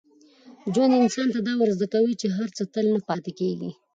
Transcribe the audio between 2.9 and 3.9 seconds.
نه پاتې کېږي.